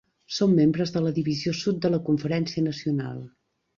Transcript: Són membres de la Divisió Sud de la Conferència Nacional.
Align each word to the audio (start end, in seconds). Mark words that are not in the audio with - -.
Són 0.37 0.55
membres 0.59 0.93
de 0.95 1.03
la 1.07 1.11
Divisió 1.19 1.53
Sud 1.59 1.79
de 1.85 1.91
la 1.97 2.03
Conferència 2.09 2.67
Nacional. 2.73 3.21